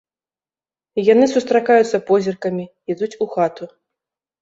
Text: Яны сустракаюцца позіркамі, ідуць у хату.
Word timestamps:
Яны 1.13 1.25
сустракаюцца 1.35 2.01
позіркамі, 2.09 2.69
ідуць 2.97 3.15
у 3.23 3.33
хату. 3.39 3.63